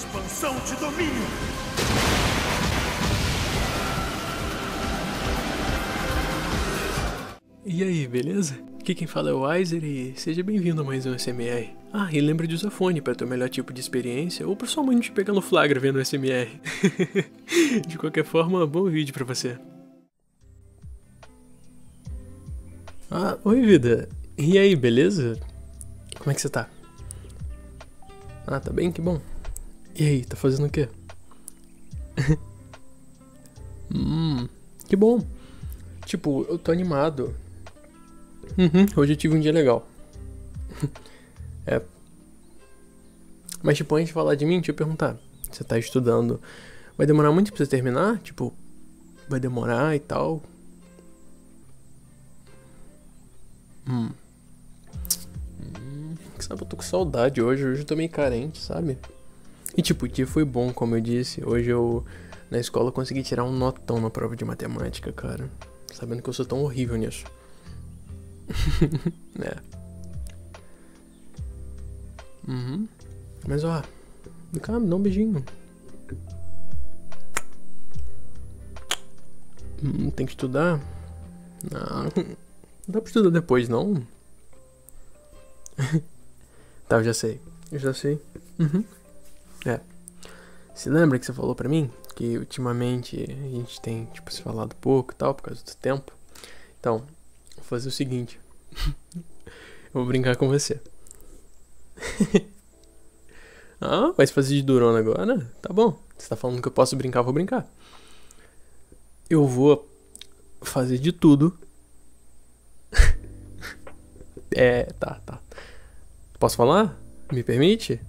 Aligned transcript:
Expansão 0.00 0.54
de 0.64 0.76
domínio! 0.76 1.12
E 7.66 7.82
aí, 7.82 8.08
beleza? 8.08 8.54
Aqui 8.80 8.94
quem 8.94 9.06
fala 9.06 9.28
é 9.28 9.32
o 9.34 9.40
Weiser 9.40 9.84
e 9.84 10.14
seja 10.16 10.42
bem-vindo 10.42 10.80
a 10.80 10.84
mais 10.84 11.04
um 11.04 11.18
SMR. 11.18 11.76
Ah, 11.92 12.08
e 12.10 12.18
lembra 12.18 12.46
de 12.46 12.54
usar 12.54 12.70
fone 12.70 13.02
para 13.02 13.14
ter 13.14 13.24
o 13.24 13.28
melhor 13.28 13.50
tipo 13.50 13.74
de 13.74 13.80
experiência 13.82 14.48
ou 14.48 14.56
mãe 14.82 14.98
te 15.00 15.12
pegar 15.12 15.34
no 15.34 15.42
flagra 15.42 15.78
vendo 15.78 15.96
o 15.96 16.04
SMR. 16.04 16.48
de 17.86 17.98
qualquer 17.98 18.24
forma, 18.24 18.66
bom 18.66 18.84
vídeo 18.84 19.12
para 19.12 19.26
você. 19.26 19.58
Ah, 23.10 23.36
oi 23.44 23.60
vida. 23.60 24.08
E 24.38 24.56
aí, 24.56 24.74
beleza? 24.74 25.38
Como 26.18 26.30
é 26.30 26.34
que 26.34 26.40
você 26.40 26.48
tá? 26.48 26.70
Ah, 28.46 28.58
tá 28.58 28.72
bem? 28.72 28.90
Que 28.90 29.02
bom. 29.02 29.20
E 29.94 30.06
aí, 30.06 30.24
tá 30.24 30.36
fazendo 30.36 30.66
o 30.66 30.70
quê? 30.70 30.88
hum, 33.94 34.48
que 34.88 34.96
bom. 34.96 35.24
Tipo, 36.06 36.46
eu 36.48 36.58
tô 36.58 36.72
animado. 36.72 37.34
Uhum, 38.58 38.86
hoje 38.96 39.12
eu 39.12 39.16
tive 39.16 39.36
um 39.36 39.40
dia 39.40 39.52
legal. 39.52 39.86
é. 41.66 41.80
Mas, 43.62 43.76
tipo, 43.76 43.94
antes 43.94 44.08
de 44.08 44.12
falar 44.12 44.34
de 44.34 44.46
mim, 44.46 44.56
deixa 44.56 44.70
eu 44.70 44.74
perguntar. 44.74 45.16
Você 45.50 45.62
tá 45.64 45.78
estudando. 45.78 46.40
Vai 46.96 47.06
demorar 47.06 47.32
muito 47.32 47.52
pra 47.52 47.58
você 47.58 47.70
terminar? 47.70 48.18
Tipo, 48.18 48.52
vai 49.28 49.38
demorar 49.38 49.94
e 49.94 50.00
tal? 50.00 50.42
Hum. 53.88 54.10
hum. 55.60 56.14
Sabe, 56.38 56.62
eu 56.62 56.66
tô 56.66 56.76
com 56.76 56.82
saudade 56.82 57.42
hoje. 57.42 57.66
Hoje 57.66 57.82
eu 57.82 57.86
tô 57.86 57.96
meio 57.96 58.10
carente, 58.10 58.58
sabe? 58.58 58.98
E, 59.76 59.82
tipo, 59.82 60.04
o 60.04 60.08
dia 60.08 60.26
foi 60.26 60.44
bom, 60.44 60.72
como 60.72 60.96
eu 60.96 61.00
disse. 61.00 61.44
Hoje 61.44 61.70
eu, 61.70 62.04
na 62.50 62.58
escola, 62.58 62.90
consegui 62.90 63.22
tirar 63.22 63.44
um 63.44 63.52
notão 63.52 64.00
na 64.00 64.10
prova 64.10 64.36
de 64.36 64.44
matemática, 64.44 65.12
cara. 65.12 65.48
Sabendo 65.92 66.22
que 66.22 66.28
eu 66.28 66.32
sou 66.32 66.44
tão 66.44 66.62
horrível 66.62 66.96
nisso. 66.96 67.24
é. 69.40 69.56
Uhum. 72.48 72.88
Mas 73.46 73.64
ó, 73.64 73.82
cá, 74.60 74.78
me 74.80 74.88
dá 74.88 74.96
um 74.96 75.02
beijinho. 75.02 75.44
Hum, 79.82 80.10
tem 80.10 80.26
que 80.26 80.32
estudar? 80.32 80.80
Não. 81.70 82.04
Não 82.04 82.10
dá 82.88 83.00
pra 83.00 83.08
estudar 83.08 83.30
depois, 83.30 83.68
não. 83.68 84.02
tá, 86.88 86.96
eu 86.96 87.04
já 87.04 87.14
sei. 87.14 87.40
Eu 87.70 87.78
já 87.78 87.94
sei. 87.94 88.20
Uhum. 88.58 88.84
É. 89.66 89.80
Se 90.74 90.88
lembra 90.88 91.18
que 91.18 91.26
você 91.26 91.32
falou 91.32 91.54
pra 91.54 91.68
mim 91.68 91.90
que 92.16 92.38
ultimamente 92.38 93.16
a 93.16 93.48
gente 93.48 93.80
tem, 93.80 94.06
tipo, 94.06 94.32
se 94.32 94.42
falado 94.42 94.74
pouco 94.76 95.12
e 95.12 95.16
tal, 95.16 95.34
por 95.34 95.44
causa 95.44 95.64
do 95.64 95.74
tempo? 95.76 96.12
Então, 96.78 96.98
vou 97.56 97.64
fazer 97.64 97.88
o 97.88 97.92
seguinte. 97.92 98.38
eu 98.86 99.92
vou 99.94 100.06
brincar 100.06 100.36
com 100.36 100.48
você. 100.48 100.80
ah, 103.80 104.12
vai 104.16 104.26
se 104.26 104.32
fazer 104.32 104.54
de 104.54 104.62
durona 104.62 104.98
agora? 104.98 105.50
Tá 105.60 105.72
bom. 105.72 105.98
Você 106.16 106.28
tá 106.28 106.36
falando 106.36 106.60
que 106.60 106.68
eu 106.68 106.72
posso 106.72 106.96
brincar, 106.96 107.22
vou 107.22 107.32
brincar. 107.32 107.66
Eu 109.28 109.46
vou 109.46 109.88
fazer 110.60 110.98
de 110.98 111.12
tudo. 111.12 111.58
é, 114.54 114.84
tá, 114.98 115.20
tá. 115.24 115.40
Posso 116.38 116.56
falar? 116.56 116.98
Me 117.32 117.42
permite? 117.42 118.00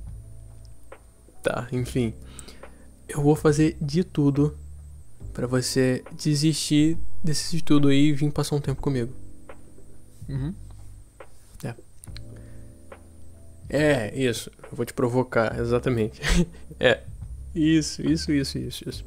Tá, 1.41 1.67
enfim. 1.71 2.13
Eu 3.07 3.21
vou 3.21 3.35
fazer 3.35 3.77
de 3.81 4.03
tudo 4.03 4.57
para 5.33 5.47
você 5.47 6.03
desistir 6.13 6.97
desse 7.23 7.55
estudo 7.55 7.87
aí 7.87 8.09
e 8.09 8.13
vir 8.13 8.31
passar 8.31 8.55
um 8.55 8.61
tempo 8.61 8.81
comigo. 8.81 9.13
Uhum. 10.29 10.53
É. 11.63 11.75
É, 13.69 14.19
isso. 14.19 14.51
Eu 14.63 14.75
vou 14.75 14.85
te 14.85 14.93
provocar, 14.93 15.59
exatamente. 15.59 16.21
é. 16.79 17.01
Isso, 17.53 18.01
isso, 18.01 18.31
isso, 18.31 18.57
isso, 18.57 18.89
isso. 18.89 19.05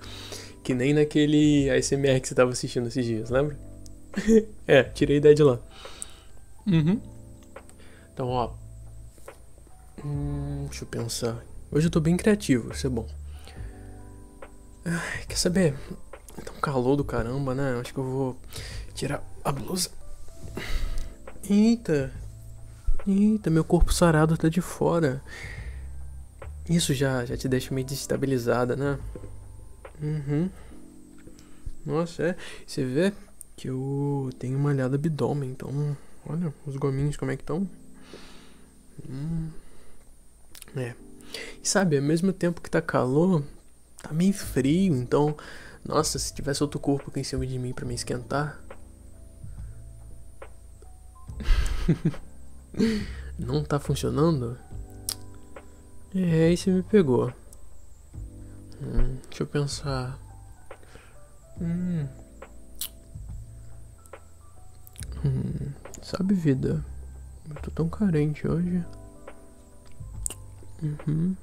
Que 0.62 0.74
nem 0.74 0.92
naquele 0.92 1.70
ASMR 1.70 2.20
que 2.20 2.28
você 2.28 2.34
tava 2.34 2.50
assistindo 2.50 2.88
esses 2.88 3.04
dias, 3.04 3.30
lembra? 3.30 3.58
é, 4.66 4.82
tirei 4.82 5.16
a 5.16 5.18
ideia 5.18 5.34
de 5.34 5.42
lá. 5.42 5.58
Uhum. 6.66 7.00
Então, 8.12 8.28
ó. 8.28 8.52
Hum, 10.04 10.66
deixa 10.68 10.84
eu 10.84 10.88
pensar. 10.88 11.44
Hoje 11.74 11.88
eu 11.88 11.90
tô 11.90 11.98
bem 11.98 12.16
criativo, 12.16 12.72
isso 12.72 12.86
é 12.86 12.90
bom. 12.90 13.04
Ai, 14.84 15.24
quer 15.26 15.36
saber? 15.36 15.74
Tá 16.44 16.52
um 16.56 16.60
calor 16.60 16.94
do 16.94 17.04
caramba, 17.04 17.52
né? 17.52 17.76
Acho 17.80 17.92
que 17.92 17.98
eu 17.98 18.04
vou 18.04 18.36
tirar 18.94 19.20
a 19.44 19.50
blusa. 19.50 19.90
Eita. 21.50 22.12
Eita, 23.04 23.50
meu 23.50 23.64
corpo 23.64 23.92
sarado 23.92 24.36
tá 24.38 24.48
de 24.48 24.60
fora. 24.60 25.20
Isso 26.70 26.94
já, 26.94 27.24
já 27.24 27.36
te 27.36 27.48
deixa 27.48 27.74
meio 27.74 27.84
desestabilizada, 27.84 28.76
né? 28.76 28.96
Uhum. 30.00 30.48
Nossa, 31.84 32.22
é. 32.22 32.36
Você 32.64 32.84
vê 32.84 33.12
que 33.56 33.68
eu 33.68 34.30
tenho 34.38 34.60
malhado 34.60 34.94
abdômen, 34.94 35.50
então. 35.50 35.96
Olha 36.24 36.54
os 36.64 36.76
gominhos 36.76 37.16
como 37.16 37.32
é 37.32 37.36
que 37.36 37.42
estão. 37.42 37.68
Hum. 39.10 39.50
É. 40.76 40.94
E 41.62 41.68
sabe, 41.68 41.96
ao 41.96 42.02
mesmo 42.02 42.32
tempo 42.32 42.60
que 42.60 42.70
tá 42.70 42.80
calor, 42.82 43.42
tá 44.02 44.12
meio 44.12 44.32
frio, 44.32 44.96
então. 44.96 45.36
Nossa, 45.84 46.18
se 46.18 46.32
tivesse 46.32 46.62
outro 46.62 46.80
corpo 46.80 47.10
aqui 47.10 47.20
em 47.20 47.24
cima 47.24 47.46
de 47.46 47.58
mim 47.58 47.72
para 47.72 47.84
me 47.84 47.94
esquentar, 47.94 48.64
Não 53.38 53.62
tá 53.62 53.78
funcionando? 53.78 54.58
É, 56.14 56.46
aí 56.46 56.56
você 56.56 56.70
me 56.70 56.82
pegou. 56.82 57.32
Hum, 58.80 59.16
deixa 59.28 59.42
eu 59.42 59.46
pensar. 59.46 60.18
Hum. 61.60 62.06
Hum, 65.24 65.72
sabe, 66.02 66.34
vida? 66.34 66.84
Eu 67.48 67.56
tô 67.56 67.70
tão 67.70 67.88
carente 67.88 68.46
hoje. 68.46 68.84
Uhum. 70.84 71.34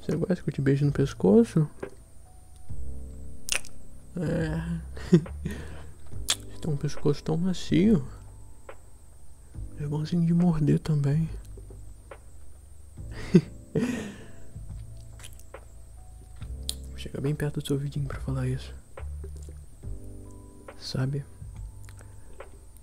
Você 0.00 0.16
gosta 0.16 0.42
que 0.42 0.48
eu 0.48 0.54
te 0.54 0.60
beijo 0.60 0.84
no 0.84 0.90
pescoço? 0.90 1.70
É. 4.16 4.60
tem 6.60 6.72
um 6.72 6.76
pescoço 6.76 7.22
tão 7.22 7.36
macio. 7.36 8.04
É 9.78 9.86
bonzinho 9.86 10.26
de 10.26 10.34
morder 10.34 10.80
também. 10.80 11.30
Vou 16.90 16.98
chegar 16.98 17.20
bem 17.20 17.36
perto 17.36 17.60
do 17.60 17.66
seu 17.66 17.76
ouvidinho 17.76 18.06
pra 18.06 18.18
falar 18.20 18.48
isso. 18.48 18.74
Sabe? 20.76 21.24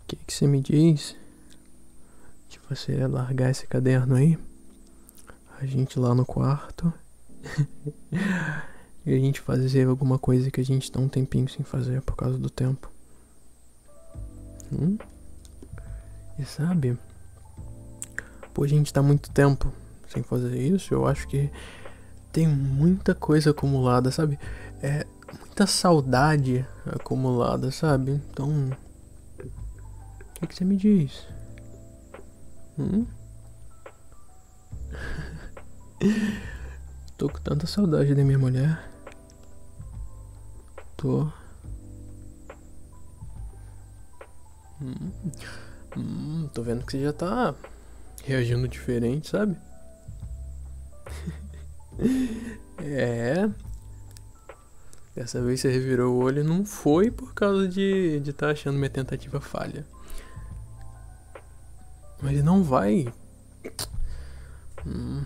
O 0.01 0.07
que, 0.07 0.17
você 0.27 0.47
me 0.47 0.61
diz 0.61 1.17
você 2.69 3.07
largar 3.07 3.49
esse 3.49 3.65
caderno 3.65 4.15
aí? 4.15 4.37
A 5.59 5.65
gente 5.65 5.99
lá 5.99 6.13
no 6.13 6.25
quarto. 6.25 6.93
e 9.05 9.13
a 9.13 9.17
gente 9.17 9.41
fazer 9.41 9.87
alguma 9.87 10.19
coisa 10.19 10.51
que 10.51 10.61
a 10.61 10.65
gente 10.65 10.91
tá 10.91 10.99
um 10.99 11.09
tempinho 11.09 11.49
sem 11.49 11.65
fazer 11.65 12.01
por 12.01 12.15
causa 12.15 12.37
do 12.37 12.49
tempo. 12.49 12.91
Hum? 14.71 14.97
E 16.37 16.45
sabe? 16.45 16.97
Pô, 18.53 18.63
a 18.63 18.67
gente 18.67 18.93
tá 18.93 19.01
muito 19.01 19.31
tempo 19.31 19.73
sem 20.07 20.21
fazer 20.21 20.57
isso. 20.57 20.93
Eu 20.93 21.07
acho 21.07 21.27
que 21.27 21.49
tem 22.31 22.47
muita 22.47 23.15
coisa 23.15 23.49
acumulada, 23.49 24.11
sabe? 24.11 24.37
É 24.81 25.05
muita 25.39 25.65
saudade 25.65 26.65
acumulada, 26.85 27.71
sabe? 27.71 28.11
Então. 28.31 28.69
O 29.39 30.39
que, 30.39 30.47
que 30.47 30.55
você 30.55 30.63
me 30.63 30.77
diz? 30.77 31.25
Hum? 32.79 33.05
Tô 37.17 37.27
com 37.27 37.39
tanta 37.39 37.67
saudade 37.67 38.15
da 38.15 38.23
minha 38.23 38.39
mulher. 38.39 38.89
Tô. 40.95 41.29
Hum, 44.81 45.11
hum, 45.97 46.49
tô 46.53 46.63
vendo 46.63 46.85
que 46.85 46.93
você 46.93 47.03
já 47.03 47.11
tá 47.11 47.53
reagindo 48.23 48.65
diferente, 48.65 49.27
sabe? 49.29 49.57
é. 52.79 53.49
Dessa 55.13 55.41
vez 55.41 55.59
você 55.59 55.69
revirou 55.69 56.15
o 56.15 56.23
olho 56.23 56.45
não 56.45 56.63
foi 56.63 57.11
por 57.11 57.33
causa 57.33 57.67
de 57.67 57.81
estar 57.81 58.23
de 58.23 58.31
tá 58.33 58.51
achando 58.51 58.77
minha 58.77 58.89
tentativa 58.89 59.41
falha. 59.41 59.85
Ele 62.23 62.41
não 62.41 62.63
vai. 62.63 63.11
Hum. 64.85 65.23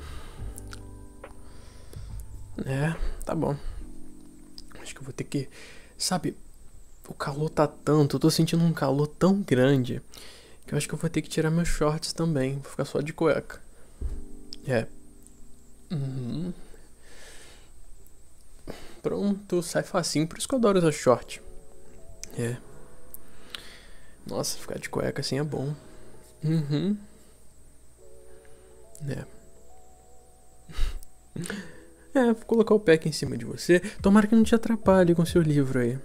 É, 2.65 2.95
tá 3.25 3.33
bom. 3.33 3.55
Acho 4.79 4.93
que 4.93 4.99
eu 4.99 5.05
vou 5.05 5.13
ter 5.13 5.23
que. 5.23 5.49
Sabe, 5.97 6.35
o 7.07 7.13
calor 7.13 7.49
tá 7.49 7.67
tanto, 7.67 8.15
eu 8.15 8.19
tô 8.19 8.29
sentindo 8.29 8.63
um 8.63 8.73
calor 8.73 9.07
tão 9.07 9.41
grande 9.41 10.01
que 10.65 10.73
eu 10.73 10.77
acho 10.77 10.87
que 10.87 10.93
eu 10.93 10.99
vou 10.99 11.09
ter 11.09 11.21
que 11.21 11.29
tirar 11.29 11.49
meus 11.49 11.67
shorts 11.67 12.13
também. 12.13 12.59
Vou 12.59 12.71
ficar 12.71 12.85
só 12.85 13.01
de 13.01 13.13
cueca. 13.13 13.61
É. 14.67 14.87
Uhum. 15.91 16.53
Pronto, 19.01 19.61
sai 19.61 19.83
facinho. 19.83 20.27
Por 20.27 20.37
isso 20.37 20.47
que 20.47 20.55
eu 20.55 20.59
adoro 20.59 20.79
usar 20.79 20.91
short. 20.91 21.41
É. 22.37 22.55
Nossa, 24.25 24.57
ficar 24.57 24.79
de 24.79 24.89
cueca 24.89 25.19
assim 25.19 25.37
é 25.37 25.43
bom. 25.43 25.75
Uhum. 26.43 26.97
É. 29.07 29.25
É, 32.15 32.25
vou 32.25 32.45
colocar 32.45 32.75
o 32.75 32.79
pack 32.79 33.09
em 33.09 33.11
cima 33.11 33.35
de 33.35 33.43
você. 33.43 33.79
Tomara 33.99 34.27
que 34.27 34.35
não 34.35 34.43
te 34.43 34.53
atrapalhe 34.53 35.15
com 35.15 35.25
seu 35.25 35.41
livro 35.41 35.79
aí. 35.79 35.97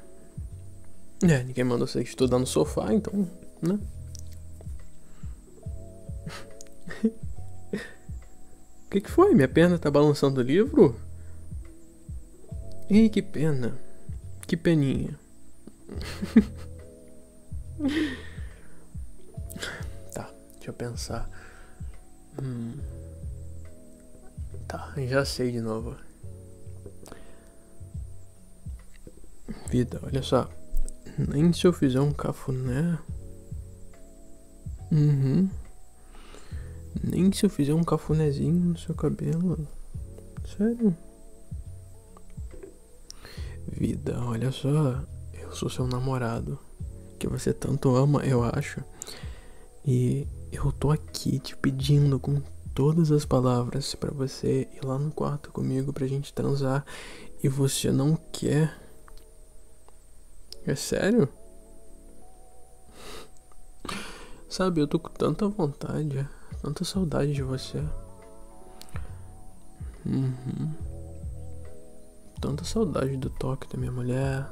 É, 1.22 1.42
ninguém 1.42 1.64
mandou 1.64 1.86
você 1.86 2.00
estudar 2.00 2.38
no 2.38 2.46
sofá, 2.46 2.94
então, 2.94 3.28
né? 3.60 3.78
O 8.86 8.90
que, 8.90 9.02
que 9.02 9.10
foi? 9.10 9.34
Minha 9.34 9.48
perna 9.48 9.78
tá 9.78 9.90
balançando 9.90 10.40
o 10.40 10.42
livro? 10.42 10.98
Ih, 12.88 13.10
que 13.10 13.20
pena. 13.20 13.76
Que 14.46 14.56
peninha. 14.56 15.20
deixa 20.68 20.70
eu 20.70 20.74
pensar. 20.74 21.30
Hum. 22.42 22.74
Tá, 24.66 24.92
já 24.96 25.24
sei 25.24 25.50
de 25.50 25.60
novo. 25.60 25.96
Vida, 29.70 30.00
olha 30.02 30.22
só. 30.22 30.48
Nem 31.16 31.52
se 31.52 31.66
eu 31.66 31.72
fizer 31.72 32.00
um 32.00 32.12
cafuné. 32.12 32.98
Uhum. 34.92 35.48
Nem 37.02 37.32
se 37.32 37.46
eu 37.46 37.50
fizer 37.50 37.74
um 37.74 37.84
cafunézinho 37.84 38.54
no 38.54 38.78
seu 38.78 38.94
cabelo. 38.94 39.66
Sério? 40.56 40.96
Vida, 43.68 44.20
olha 44.20 44.52
só. 44.52 45.02
Eu 45.32 45.52
sou 45.52 45.70
seu 45.70 45.86
namorado. 45.86 46.58
Que 47.18 47.26
você 47.26 47.52
tanto 47.52 47.94
ama, 47.96 48.24
eu 48.24 48.42
acho. 48.44 48.82
E 49.84 50.26
eu 50.52 50.72
tô 50.72 50.90
aqui 50.90 51.38
te 51.38 51.56
pedindo 51.56 52.18
com 52.18 52.40
todas 52.74 53.10
as 53.10 53.24
palavras 53.24 53.94
para 53.94 54.10
você 54.10 54.68
ir 54.72 54.84
lá 54.84 54.98
no 54.98 55.10
quarto 55.10 55.50
comigo 55.50 55.92
pra 55.92 56.06
gente 56.06 56.32
transar 56.32 56.84
e 57.42 57.48
você 57.48 57.90
não 57.90 58.16
quer. 58.32 58.76
É 60.64 60.74
sério? 60.74 61.28
Sabe, 64.48 64.80
eu 64.80 64.88
tô 64.88 64.98
com 64.98 65.10
tanta 65.10 65.48
vontade, 65.48 66.28
tanta 66.62 66.84
saudade 66.84 67.32
de 67.32 67.42
você. 67.42 67.82
Uhum. 70.06 70.72
Tanta 72.40 72.64
saudade 72.64 73.16
do 73.16 73.28
toque 73.28 73.68
da 73.68 73.76
minha 73.76 73.92
mulher. 73.92 74.46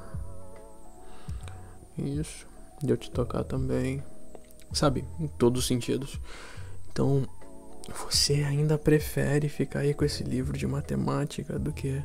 Isso. 1.97 2.47
De 2.83 2.91
eu 2.91 2.97
te 2.97 3.11
tocar 3.11 3.45
também. 3.45 4.03
Sabe, 4.73 5.05
em 5.19 5.27
todos 5.27 5.63
os 5.63 5.67
sentidos. 5.67 6.21
Então, 6.91 7.29
você 7.89 8.45
ainda 8.45 8.77
prefere 8.77 9.49
ficar 9.49 9.81
aí 9.81 9.95
com 9.95 10.05
esse 10.05 10.25
livro 10.25 10.57
de 10.57 10.67
matemática 10.67 11.59
do 11.59 11.73
que 11.73 12.03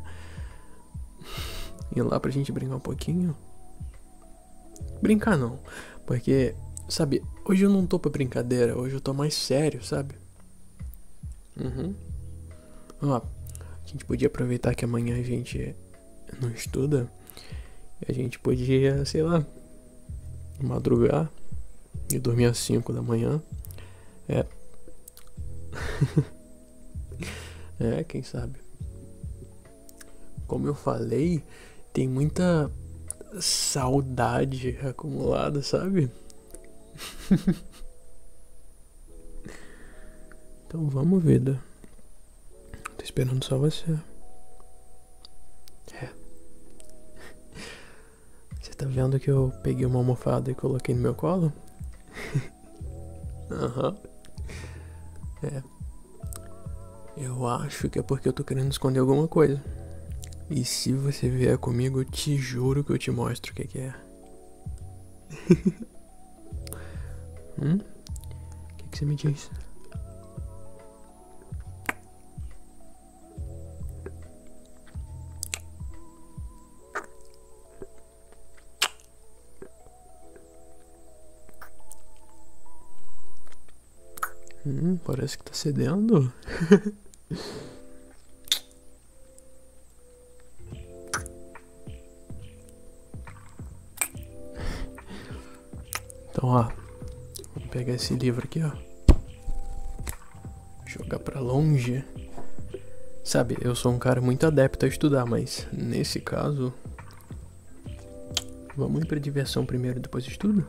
ir 1.95 2.01
lá 2.01 2.19
pra 2.19 2.31
gente 2.31 2.51
brincar 2.51 2.75
um 2.75 2.79
pouquinho? 2.79 3.35
Brincar 5.01 5.37
não, 5.37 5.59
porque, 6.05 6.55
sabe, 6.87 7.23
hoje 7.45 7.63
eu 7.63 7.69
não 7.69 7.85
tô 7.85 7.99
pra 7.99 8.11
brincadeira, 8.11 8.77
hoje 8.77 8.95
eu 8.95 9.01
tô 9.01 9.13
mais 9.13 9.33
sério, 9.33 9.83
sabe? 9.83 10.15
Uhum. 11.59 11.95
Ó, 13.01 13.17
a 13.17 13.87
gente 13.87 14.05
podia 14.05 14.27
aproveitar 14.27 14.75
que 14.75 14.85
amanhã 14.85 15.19
a 15.19 15.23
gente 15.23 15.75
não 16.39 16.49
estuda. 16.51 17.11
E 18.07 18.11
a 18.11 18.13
gente 18.13 18.39
podia, 18.39 19.05
sei 19.05 19.23
lá, 19.23 19.45
madrugar 20.59 21.31
e 22.13 22.19
dormir 22.19 22.45
às 22.45 22.57
5 22.59 22.93
da 22.93 23.01
manhã. 23.01 23.41
É. 24.27 24.45
é, 27.99 28.03
quem 28.03 28.23
sabe. 28.23 28.59
Como 30.47 30.67
eu 30.67 30.75
falei, 30.75 31.43
tem 31.93 32.07
muita 32.07 32.71
saudade 33.39 34.77
acumulada, 34.87 35.61
sabe? 35.61 36.11
então 40.67 40.89
vamos, 40.89 41.23
vida. 41.23 41.61
Tô 42.97 43.03
esperando 43.03 43.43
só 43.43 43.57
você. 43.57 43.97
É. 45.93 46.09
Você 48.61 48.73
tá 48.73 48.85
vendo 48.85 49.19
que 49.19 49.29
eu 49.29 49.51
peguei 49.63 49.85
uma 49.85 49.99
almofada 49.99 50.51
e 50.51 50.55
coloquei 50.55 50.93
no 50.93 51.01
meu 51.01 51.15
colo? 51.15 51.51
Aham. 53.53 53.89
uhum. 53.89 54.11
É. 55.43 55.63
Eu 57.17 57.47
acho 57.47 57.89
que 57.89 57.99
é 57.99 58.01
porque 58.01 58.27
eu 58.27 58.33
tô 58.33 58.43
querendo 58.43 58.71
esconder 58.71 58.99
alguma 58.99 59.27
coisa. 59.27 59.61
E 60.49 60.63
se 60.65 60.93
você 60.93 61.29
vier 61.29 61.57
comigo, 61.57 62.01
eu 62.01 62.05
te 62.05 62.37
juro 62.37 62.83
que 62.83 62.91
eu 62.91 62.97
te 62.97 63.11
mostro 63.11 63.51
o 63.51 63.55
que, 63.55 63.67
que 63.67 63.79
é. 63.79 63.93
hum? 67.61 67.77
O 67.77 68.75
que, 68.77 68.89
que 68.89 68.97
você 68.97 69.05
me 69.05 69.15
diz? 69.15 69.49
Hum, 84.71 84.97
parece 85.03 85.37
que 85.37 85.43
tá 85.43 85.53
cedendo. 85.53 86.31
então, 96.29 96.49
ó. 96.49 96.71
Vou 97.53 97.67
pegar 97.69 97.93
esse 97.93 98.13
livro 98.13 98.45
aqui, 98.45 98.61
ó. 98.63 98.71
Jogar 100.87 101.19
pra 101.19 101.41
longe. 101.41 102.05
Sabe, 103.25 103.57
eu 103.61 103.75
sou 103.75 103.91
um 103.91 103.99
cara 103.99 104.21
muito 104.21 104.47
adepto 104.47 104.85
a 104.85 104.89
estudar, 104.89 105.25
mas 105.25 105.67
nesse 105.71 106.21
caso. 106.21 106.73
Vamos 108.75 109.01
ir 109.01 109.05
pra 109.05 109.19
diversão 109.19 109.65
primeiro, 109.65 109.99
depois 109.99 110.25
estudo? 110.25 110.65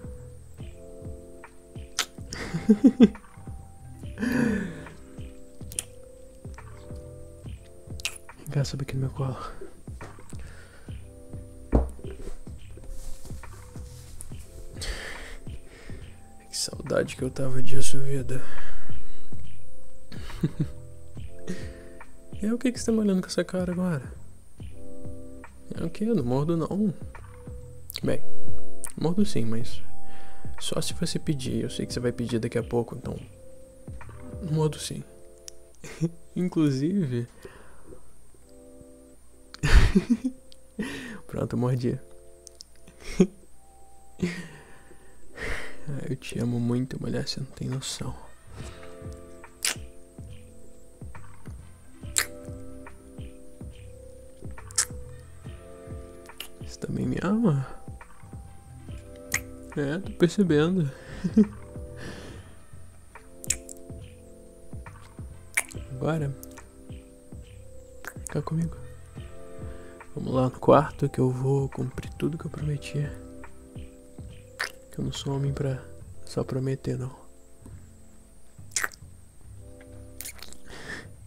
Cá, 8.53 8.65
sobe 8.65 8.83
aqui 8.83 8.95
no 8.95 9.01
meu 9.01 9.11
colo. 9.11 9.37
Que 16.49 16.57
saudade 16.57 17.17
que 17.17 17.23
eu 17.23 17.31
tava 17.31 17.63
disso, 17.63 17.99
vida. 18.01 18.43
é 22.43 22.53
o 22.53 22.59
que 22.59 22.71
que 22.71 22.79
você 22.79 22.87
tá 22.87 22.93
me 22.93 22.99
olhando 22.99 23.23
com 23.23 23.29
essa 23.29 23.43
cara 23.43 23.73
agora? 23.73 24.13
É 25.75 25.83
o 25.83 25.89
que? 25.89 26.05
Não 26.05 26.23
mordo 26.23 26.55
não. 26.55 26.93
Bem, 28.03 28.23
mordo 29.01 29.25
sim, 29.25 29.47
mas 29.47 29.83
só 30.61 30.79
se 30.81 30.93
você 30.93 31.19
pedir. 31.19 31.63
Eu 31.63 31.71
sei 31.71 31.87
que 31.87 31.95
você 31.95 32.01
vai 32.01 32.13
pedir 32.13 32.39
daqui 32.39 32.59
a 32.59 32.63
pouco, 32.63 32.95
então 32.95 33.17
Modo 34.51 34.79
sim. 34.79 35.05
Inclusive. 36.35 37.29
Pronto, 41.27 41.57
mordi. 41.57 41.99
eu 46.09 46.17
te 46.17 46.39
amo 46.39 46.59
muito, 46.61 47.01
mulher, 47.01 47.27
você 47.29 47.41
não 47.41 47.47
tem 47.47 47.69
noção. 47.69 48.15
Você 56.61 56.79
também 56.81 57.07
me 57.07 57.19
ama? 57.23 57.67
É, 59.77 59.99
tô 59.99 60.13
percebendo. 60.13 60.91
Agora, 65.93 66.35
fica 68.27 68.43
comigo. 68.43 68.82
Vamos 70.15 70.35
lá 70.35 70.43
no 70.45 70.51
quarto 70.51 71.09
que 71.09 71.19
eu 71.19 71.31
vou 71.31 71.69
cumprir 71.71 72.13
tudo 72.15 72.37
que 72.37 72.45
eu 72.45 72.51
prometi. 72.51 73.09
Que 74.91 74.99
eu 74.99 75.05
não 75.05 75.13
sou 75.13 75.35
homem 75.35 75.53
pra 75.53 75.83
só 76.27 76.45
prometer, 76.45 76.99
não. 76.99 77.23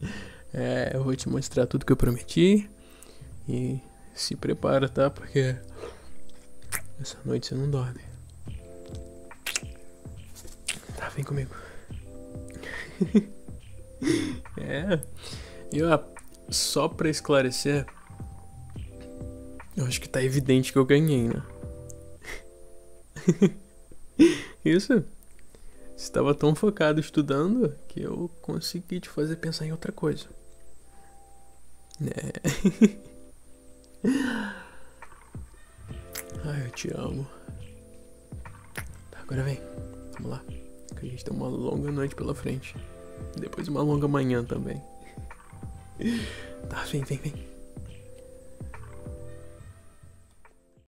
É, 0.58 0.92
eu 0.94 1.04
vou 1.04 1.14
te 1.14 1.28
mostrar 1.28 1.68
tudo 1.68 1.86
que 1.86 1.92
eu 1.92 1.98
prometi. 1.98 2.70
E 3.46 3.78
se 4.14 4.38
prepara, 4.38 4.88
tá? 4.88 5.10
Porque 5.10 5.58
essa 6.98 7.18
noite 7.26 7.48
você 7.48 7.56
não 7.56 7.70
dorme. 7.70 8.00
Tá, 10.96 11.10
vem 11.10 11.26
comigo. 11.26 11.54
é. 14.58 15.02
E 15.74 15.84
ó, 15.84 16.00
só 16.50 16.88
pra 16.88 17.10
esclarecer, 17.10 17.86
eu 19.76 19.86
acho 19.86 20.00
que 20.00 20.08
tá 20.10 20.24
evidente 20.24 20.72
que 20.72 20.78
eu 20.78 20.86
ganhei, 20.86 21.28
né? 21.28 21.44
Isso. 24.64 25.04
Estava 25.96 26.34
tão 26.36 26.54
focado 26.56 27.00
estudando 27.00 27.74
que 27.88 28.02
eu 28.02 28.30
consegui 28.42 29.00
te 29.00 29.10
fazer 29.10 29.38
pensar 29.38 29.66
em 29.66 29.72
outra 29.72 29.92
coisa. 29.92 30.26
É. 32.02 32.34
Ai, 36.44 36.66
eu 36.66 36.72
te 36.72 36.90
amo. 36.94 37.28
Tá, 39.10 39.20
agora 39.22 39.44
vem. 39.44 39.60
Vamos 40.14 40.32
lá. 40.32 40.44
Que 41.00 41.06
a 41.06 41.10
gente 41.10 41.24
tem 41.24 41.34
uma 41.34 41.48
longa 41.48 41.92
noite 41.92 42.16
pela 42.16 42.36
frente. 42.36 42.76
Depois 43.38 43.68
uma 43.68 43.82
longa 43.82 44.08
manhã 44.08 44.44
também. 44.44 44.82
Tá, 46.68 46.84
vem, 46.86 47.04
vem, 47.04 47.20
vem. 47.20 47.55